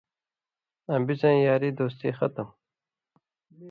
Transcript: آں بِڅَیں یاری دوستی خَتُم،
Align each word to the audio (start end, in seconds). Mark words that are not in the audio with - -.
آں 0.91 1.01
بِڅَیں 1.05 1.39
یاری 1.45 1.69
دوستی 1.77 2.09
خَتُم، 2.17 2.47